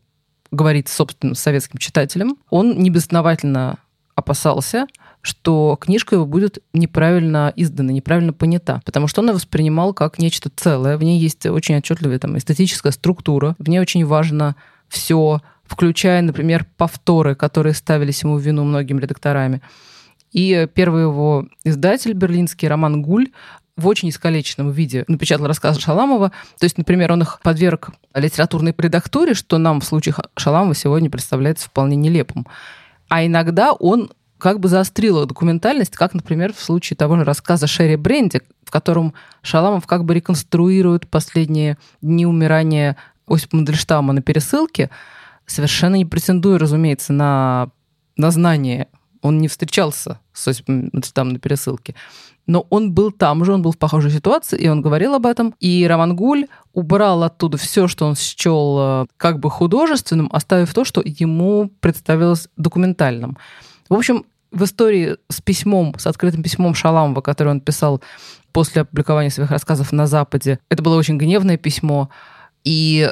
[0.51, 3.77] говорить собственным советским читателем, он небезосновательно
[4.15, 4.87] опасался,
[5.23, 10.51] что книжка его будет неправильно издана, неправильно понята, потому что он ее воспринимал как нечто
[10.53, 10.97] целое.
[10.97, 14.57] В ней есть очень отчетливая там, эстетическая структура, в ней очень важно
[14.89, 19.61] все, включая, например, повторы, которые ставились ему в вину многими редакторами.
[20.33, 23.29] И первый его издатель, берлинский Роман Гуль,
[23.77, 26.33] в очень искалеченном виде напечатал рассказ Шаламова.
[26.59, 31.67] То есть, например, он их подверг литературной редактуре, что нам в случае Шаламова сегодня представляется
[31.67, 32.45] вполне нелепым.
[33.07, 34.11] А иногда он
[34.43, 39.13] как бы заострил документальность, как, например, в случае того же рассказа Шерри Бренди, в котором
[39.41, 44.89] Шаламов как бы реконструирует последние дни умирания Осипа Мандельштама на пересылке,
[45.45, 47.69] совершенно не претендуя, разумеется, на,
[48.17, 48.89] на знание.
[49.21, 51.95] Он не встречался с Осипом Мандельштамом на пересылке
[52.45, 55.55] но он был там же, он был в похожей ситуации, и он говорил об этом.
[55.61, 60.83] И Роман Гуль убрал оттуда все, что он счел э, как бы художественным, оставив то,
[60.83, 63.37] что ему представилось документальным.
[63.87, 68.01] В общем, в истории с письмом, с открытым письмом Шаламова, который он писал
[68.51, 72.09] после опубликования своих рассказов на Западе, это было очень гневное письмо.
[72.63, 73.11] И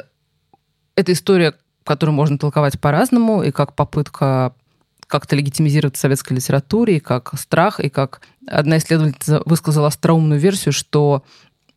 [0.94, 4.54] эта история, которую можно толковать по-разному, и как попытка
[5.08, 10.72] как-то легитимизировать в советской литературе, и как страх, и как одна исследовательница высказала остроумную версию,
[10.72, 11.24] что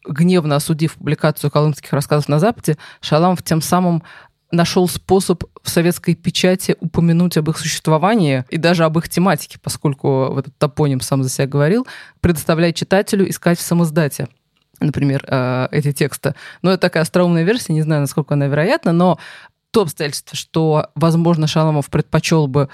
[0.07, 4.03] гневно осудив публикацию колымских рассказов на Западе, Шаламов тем самым
[4.55, 10.31] нашел способ в советской печати упомянуть об их существовании и даже об их тематике, поскольку
[10.31, 11.87] в этот топоним сам за себя говорил,
[12.21, 14.27] предоставляет читателю искать в самоздате
[14.81, 16.35] например, э, эти тексты.
[16.61, 19.17] Но это такая остроумная версия, не знаю, насколько она вероятна, но
[19.71, 22.69] то обстоятельство, что, возможно, Шаламов предпочел бы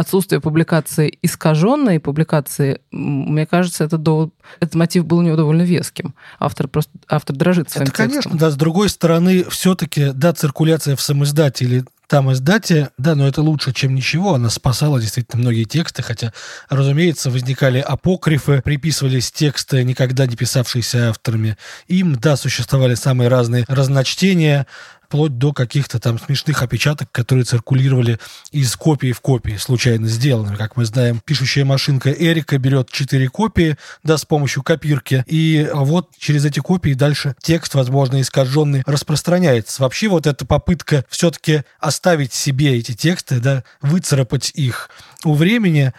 [0.00, 6.14] отсутствие публикации искаженной публикации, мне кажется, это довод, этот мотив был у него довольно веским.
[6.38, 8.08] Автор просто автор дрожит своим Это, текстом.
[8.08, 8.50] конечно, да.
[8.50, 13.72] С другой стороны, все-таки, да, циркуляция в самоиздате или там издате, да, но это лучше,
[13.72, 14.34] чем ничего.
[14.34, 16.32] Она спасала действительно многие тексты, хотя,
[16.68, 21.56] разумеется, возникали апокрифы, приписывались тексты, никогда не писавшиеся авторами.
[21.86, 24.66] Им, да, существовали самые разные разночтения,
[25.10, 28.20] вплоть до каких-то там смешных опечаток, которые циркулировали
[28.52, 30.54] из копии в копии, случайно сделанными.
[30.54, 36.10] Как мы знаем, пишущая машинка Эрика берет четыре копии, да, с помощью копирки, и вот
[36.16, 39.82] через эти копии дальше текст, возможно, искаженный, распространяется.
[39.82, 44.90] Вообще вот эта попытка все-таки оставить себе эти тексты, да, выцарапать их
[45.24, 45.92] у времени,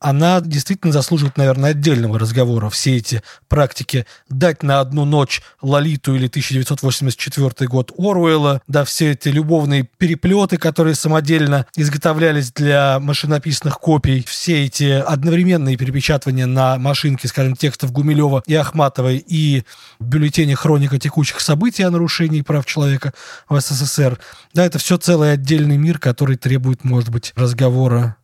[0.00, 2.70] она действительно заслуживает, наверное, отдельного разговора.
[2.70, 9.28] Все эти практики дать на одну ночь Лолиту или 1984 год Оруэлла, да, все эти
[9.28, 17.54] любовные переплеты, которые самодельно изготовлялись для машинописных копий, все эти одновременные перепечатывания на машинке, скажем,
[17.54, 19.64] текстов Гумилева и Ахматовой и
[19.98, 23.12] в бюллетене «Хроника текущих событий о нарушении прав человека
[23.50, 24.18] в СССР»,
[24.54, 28.16] да, это все целый отдельный мир, который требует, может быть, разговора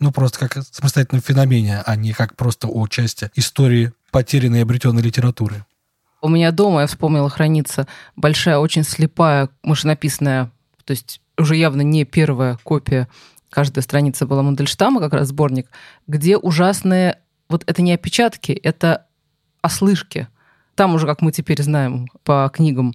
[0.00, 5.02] ну, просто как самостоятельном феномене, а не как просто о части истории потерянной и обретенной
[5.02, 5.64] литературы.
[6.20, 10.50] У меня дома, я вспомнила, хранится большая, очень слепая, машинописная,
[10.84, 13.08] то есть уже явно не первая копия,
[13.50, 15.68] каждая страница была Мандельштама, как раз сборник,
[16.06, 19.06] где ужасные, вот это не опечатки, это
[19.62, 20.28] ослышки.
[20.74, 22.94] Там уже, как мы теперь знаем по книгам,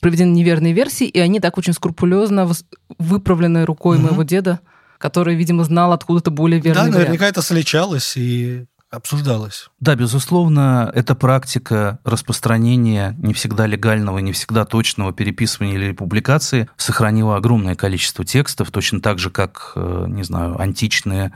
[0.00, 2.50] проведены неверные версии, и они так очень скрупулезно
[2.98, 4.06] выправлены рукой угу.
[4.06, 4.60] моего деда
[5.02, 6.96] который, видимо, знал откуда-то более верный Да, вариант.
[6.96, 9.68] наверняка это сличалось и обсуждалось.
[9.80, 17.36] Да, безусловно, эта практика распространения не всегда легального, не всегда точного переписывания или публикации сохранила
[17.36, 21.32] огромное количество текстов, точно так же, как, э, не знаю, античные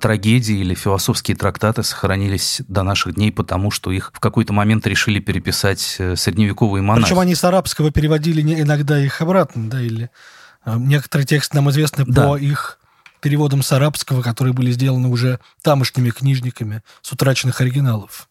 [0.00, 5.20] трагедии или философские трактаты сохранились до наших дней, потому что их в какой-то момент решили
[5.20, 7.06] переписать э, средневековые монахи.
[7.06, 10.10] Причем они с арабского переводили иногда их обратно, да, или
[10.64, 12.28] э, некоторые тексты нам известны да.
[12.28, 12.78] по их
[13.24, 18.28] переводом с арабского, которые были сделаны уже тамошними книжниками с утраченных оригиналов.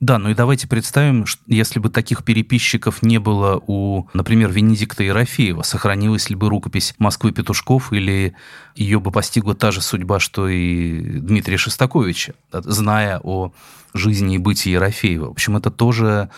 [0.00, 5.04] Да, ну и давайте представим, что если бы таких переписчиков не было у, например, Венедикта
[5.04, 8.34] Ерофеева, сохранилась ли бы рукопись Москвы Петушков или
[8.74, 13.52] ее бы постигла та же судьба, что и Дмитрия Шостаковича, зная о
[13.94, 15.28] жизни и бытии Ерофеева.
[15.28, 16.30] В общем, это тоже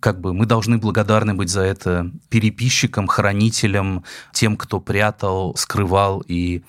[0.00, 6.62] как бы мы должны благодарны быть за это переписчикам, хранителям, тем, кто прятал, скрывал и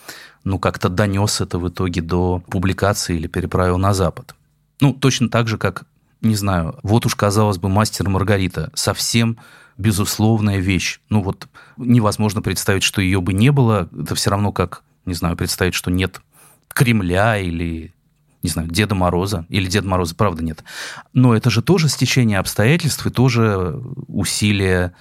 [0.43, 4.35] ну, как-то донес это в итоге до публикации или переправил на Запад.
[4.79, 5.85] Ну, точно так же, как,
[6.21, 9.37] не знаю, вот уж, казалось бы, мастер Маргарита, совсем
[9.77, 10.99] безусловная вещь.
[11.09, 13.89] Ну вот невозможно представить, что ее бы не было.
[13.97, 16.21] Это все равно как, не знаю, представить, что нет
[16.67, 17.93] Кремля или
[18.43, 20.63] не знаю, Деда Мороза, или Деда Мороза, правда, нет.
[21.13, 24.93] Но это же тоже стечение обстоятельств и тоже усилия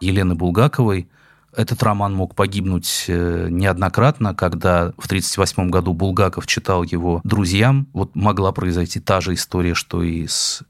[0.00, 1.08] Елены Булгаковой.
[1.54, 7.88] Этот роман мог погибнуть э, неоднократно, когда в 1938 году Булгаков читал его друзьям.
[7.92, 10.62] Вот могла произойти та же история, что и с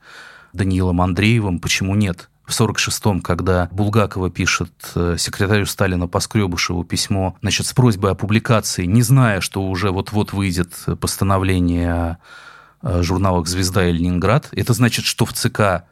[0.52, 1.60] Даниилом Андреевым.
[1.60, 2.28] Почему нет?
[2.52, 8.84] В 46-м, когда Булгакова пишет э, секретарю Сталина Поскребышеву письмо значит, с просьбой о публикации,
[8.84, 12.18] не зная, что уже вот-вот выйдет постановление
[12.82, 15.84] о журналах «Звезда» и «Ленинград», это значит, что в ЦК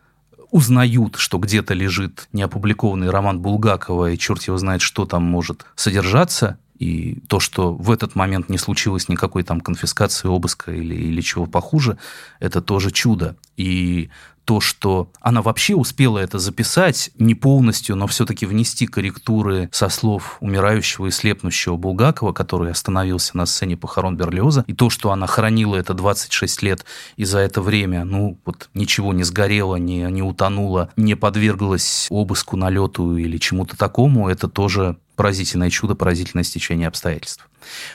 [0.50, 6.58] узнают, что где-то лежит неопубликованный роман Булгакова, и черт его знает, что там может содержаться,
[6.78, 11.46] и то, что в этот момент не случилось никакой там конфискации, обыска или, или чего
[11.46, 11.98] похуже,
[12.40, 13.36] это тоже чудо.
[13.56, 14.08] И
[14.50, 20.38] то, что она вообще успела это записать, не полностью, но все-таки внести корректуры со слов
[20.40, 25.76] умирающего и слепнущего Булгакова, который остановился на сцене похорон Берлиоза, и то, что она хранила
[25.76, 26.84] это 26 лет,
[27.14, 32.56] и за это время, ну, вот ничего не сгорело, не, не утонуло, не подверглась обыску,
[32.56, 37.48] налету или чему-то такому, это тоже поразительное чудо, поразительное стечение обстоятельств.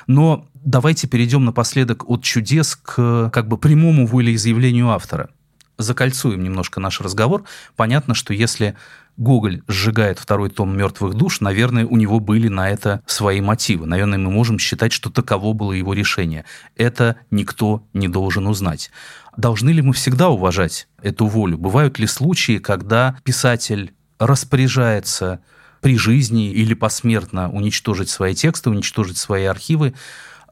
[0.08, 5.30] Но давайте перейдем напоследок от чудес к как бы прямому волеизъявлению автора
[5.78, 7.44] закольцуем немножко наш разговор.
[7.76, 8.76] Понятно, что если
[9.18, 13.86] Гоголь сжигает второй том «Мертвых душ», наверное, у него были на это свои мотивы.
[13.86, 16.46] Наверное, мы можем считать, что таково было его решение.
[16.76, 18.92] Это никто не должен узнать.
[19.38, 21.58] Должны ли мы всегда уважать эту волю?
[21.58, 25.42] Бывают ли случаи, когда писатель распоряжается
[25.82, 29.94] при жизни или посмертно уничтожить свои тексты, уничтожить свои архивы,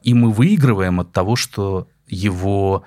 [0.02, 2.84] и мы выигрываем от того, что его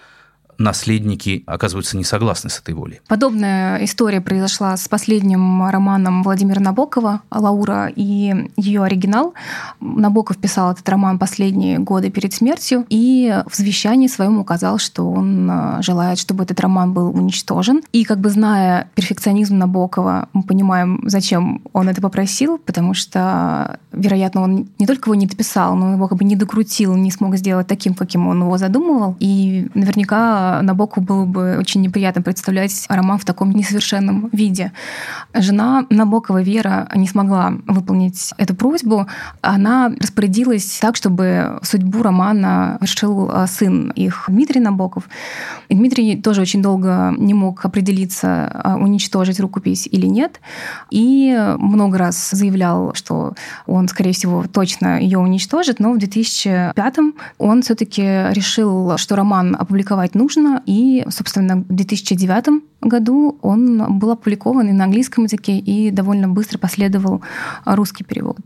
[0.57, 3.01] наследники оказываются не согласны с этой волей.
[3.07, 9.33] Подобная история произошла с последним романом Владимира Набокова «Лаура» и ее оригинал.
[9.79, 15.49] Набоков писал этот роман последние годы перед смертью и в завещании своем указал, что он
[15.49, 17.81] э, желает, чтобы этот роман был уничтожен.
[17.91, 24.41] И как бы зная перфекционизм Набокова, мы понимаем, зачем он это попросил, потому что, вероятно,
[24.41, 27.67] он не только его не дописал, но его как бы не докрутил, не смог сделать
[27.67, 29.15] таким, каким он его задумывал.
[29.19, 34.71] И наверняка Набоку было бы очень неприятно представлять роман в таком несовершенном виде.
[35.33, 39.07] Жена Набокова Вера не смогла выполнить эту просьбу.
[39.41, 45.03] Она распорядилась так, чтобы судьбу романа решил а, сын их, Дмитрий Набоков.
[45.69, 50.39] И Дмитрий тоже очень долго не мог определиться, а, уничтожить рукопись или нет.
[50.89, 53.33] И много раз заявлял, что
[53.65, 56.95] он, скорее всего, точно ее уничтожит, но в 2005
[57.37, 60.63] он все-таки решил, что роман опубликовать нужно, нужно.
[60.65, 66.57] И, собственно, в 2009 году он был опубликован и на английском языке, и довольно быстро
[66.57, 67.21] последовал
[67.65, 68.39] русский перевод.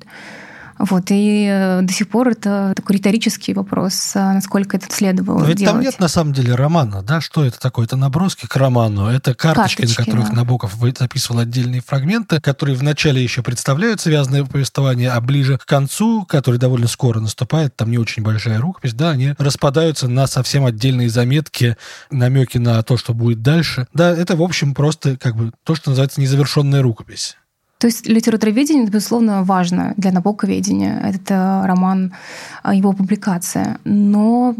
[0.81, 5.45] Вот, и э, до сих пор это такой риторический вопрос, а насколько это следовало Но
[5.45, 5.73] ведь делать.
[5.73, 7.21] там нет на самом деле романа, да?
[7.21, 7.85] Что это такое?
[7.85, 10.35] Это наброски к роману, это карточки, карточки на которых да.
[10.37, 16.59] Набоков записывал отдельные фрагменты, которые вначале еще представляют связанное повествование, а ближе к концу, который
[16.59, 21.77] довольно скоро наступает, там не очень большая рукопись, да, они распадаются на совсем отдельные заметки,
[22.09, 23.87] намеки на то, что будет дальше.
[23.93, 27.37] Да, это, в общем, просто как бы то, что называется незавершенная рукопись.
[27.81, 30.99] То есть литературоведение, это, безусловно, важно для набоковедения.
[30.99, 32.13] Это роман,
[32.61, 33.79] а, его публикация.
[33.85, 34.55] Но...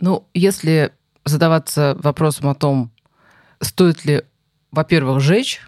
[0.00, 0.92] Ну, если
[1.24, 2.90] задаваться вопросом о том,
[3.62, 4.22] стоит ли,
[4.70, 5.62] во-первых, сжечь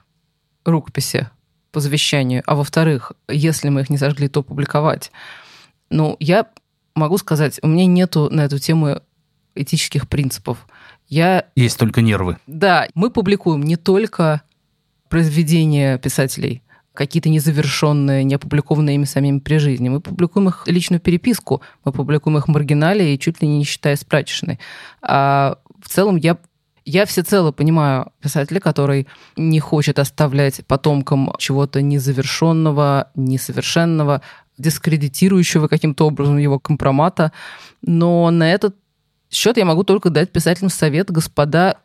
[0.66, 1.30] рукописи
[1.72, 5.10] по завещанию, а во-вторых, если мы их не сожгли, то публиковать.
[5.88, 6.48] Ну, я
[6.94, 9.00] могу сказать, у меня нету на эту тему
[9.54, 10.66] этических принципов.
[11.08, 11.46] Я...
[11.56, 12.36] Есть только нервы.
[12.46, 14.42] Да, мы публикуем не только
[15.08, 16.62] произведения писателей,
[17.00, 19.88] какие-то незавершенные, не опубликованные ими самими при жизни.
[19.88, 23.96] Мы публикуем их личную переписку, мы публикуем их в маргинале и чуть ли не считая
[23.96, 24.60] с прачечной.
[25.00, 26.36] А в целом я
[26.84, 29.06] я всецело понимаю писателя, который
[29.38, 34.20] не хочет оставлять потомкам чего-то незавершенного, несовершенного,
[34.58, 37.32] дискредитирующего каким-то образом его компромата.
[37.80, 38.76] Но на этот
[39.30, 41.78] счет я могу только дать писателям совет, господа,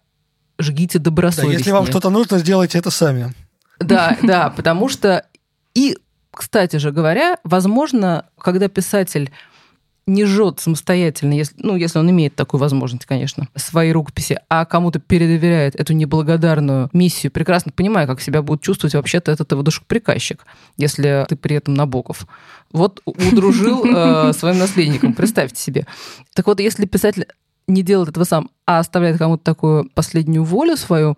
[0.59, 1.53] жгите добросовестнее.
[1.53, 3.33] Да, если вам что-то нужно, сделайте это сами.
[3.79, 5.25] Да, да, потому что
[5.73, 5.97] и,
[6.31, 9.31] кстати же говоря, возможно, когда писатель
[10.07, 14.99] не жжет самостоятельно, если, ну, если он имеет такую возможность, конечно, свои рукописи, а кому-то
[14.99, 20.45] передоверяет эту неблагодарную миссию, прекрасно понимая, как себя будет чувствовать вообще-то этот его душеприказчик,
[20.77, 22.27] если ты при этом Набоков.
[22.71, 25.87] Вот удружил э, своим наследником, представьте себе.
[26.35, 27.25] Так вот, если писатель
[27.67, 31.17] не делает этого сам, а оставляет кому-то такую последнюю волю свою,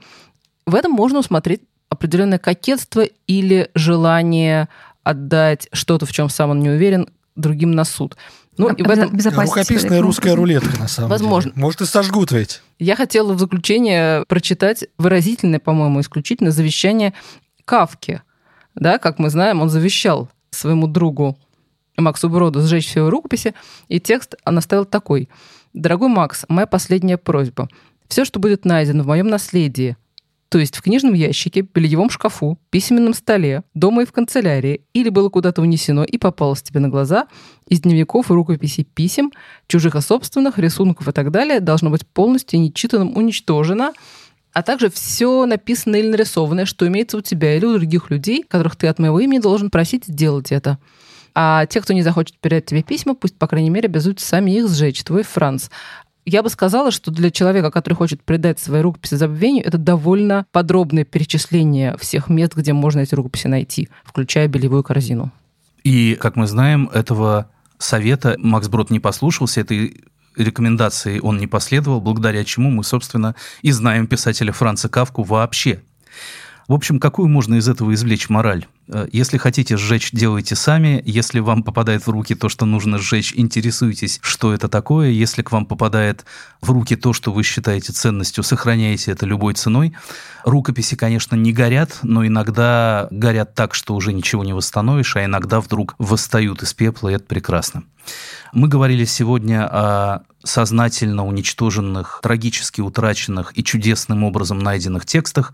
[0.66, 4.70] в этом можно усмотреть определенное кокетство или желание
[5.04, 8.18] отдать что-то, в чем сам он не уверен, другим на суд.
[8.58, 9.12] Ну, и в этом...
[9.16, 11.52] Рукописная русская рулетка, на самом Возможно.
[11.52, 11.62] деле.
[11.62, 12.62] Может, и сожгут ведь.
[12.80, 17.14] Я хотела в заключение прочитать выразительное, по-моему, исключительно завещание
[17.66, 18.22] Кавки.
[18.74, 21.38] Да, как мы знаем, он завещал своему другу
[21.98, 23.54] Максу Броду сжечь все его рукописи,
[23.88, 25.30] и текст он оставил такой.
[25.74, 27.70] «Дорогой Макс, моя последняя просьба.
[28.08, 29.98] Все, что будет найдено в моем наследии,
[30.50, 35.30] то есть в книжном ящике, бельевом шкафу, письменном столе, дома и в канцелярии, или было
[35.30, 37.28] куда-то унесено и попалось тебе на глаза,
[37.68, 39.32] из дневников и рукописей писем,
[39.68, 43.94] чужих и собственных, рисунков и так далее, должно быть полностью нечитанным уничтожено,
[44.54, 48.76] а также все написанное или нарисованное, что имеется у тебя или у других людей, которых
[48.76, 50.80] ты от моего имени должен просить сделать это.
[51.36, 54.68] А те, кто не захочет передать тебе письма, пусть, по крайней мере, обязуются сами их
[54.68, 55.04] сжечь.
[55.04, 55.70] Твой Франц
[56.30, 61.06] я бы сказала, что для человека, который хочет предать свои рукописи забвению, это довольно подробное
[61.06, 65.32] перечисление всех мест, где можно эти рукописи найти, включая белевую корзину.
[65.86, 70.04] И, как мы знаем, этого совета Макс Брод не послушался, этой
[70.36, 75.82] рекомендации он не последовал, благодаря чему мы, собственно, и знаем писателя Франца Кавку вообще.
[76.68, 78.66] В общем, какую можно из этого извлечь мораль?
[78.90, 81.02] Э, если хотите сжечь, делайте сами.
[81.06, 85.10] Если вам попадает в руки то, что нужно сжечь, интересуйтесь, что это такое.
[85.10, 86.26] Если к вам попадает
[86.62, 89.94] в руки то, что вы считаете ценностью, сохраняйте это любой ценой.
[90.44, 95.60] Рукописи, конечно, не горят, но иногда горят так, что уже ничего не восстановишь, а иногда
[95.60, 97.84] вдруг восстают из пепла, и это прекрасно.
[98.54, 105.54] Мы говорили сегодня о сознательно уничтоженных, трагически утраченных и чудесным образом найденных текстах.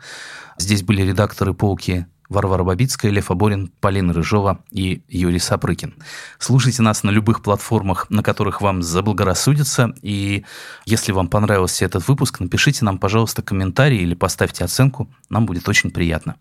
[0.57, 5.93] Здесь были редакторы «Полки» Варвара Бабицкая, Лев Аборин, Полина Рыжова и Юрий Сапрыкин.
[6.39, 9.93] Слушайте нас на любых платформах, на которых вам заблагорассудится.
[10.01, 10.43] И
[10.85, 15.09] если вам понравился этот выпуск, напишите нам, пожалуйста, комментарий или поставьте оценку.
[15.29, 16.35] Нам будет очень приятно.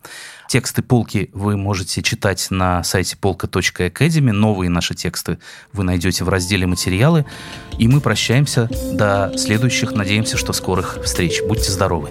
[0.49, 4.33] Тексты полки вы можете читать на сайте полка.academy.
[4.33, 5.39] Новые наши тексты
[5.73, 7.27] вы найдете в разделе «Материалы».
[7.79, 11.41] И мы прощаемся до следующих, надеемся, что скорых встреч.
[11.47, 12.11] Будьте здоровы!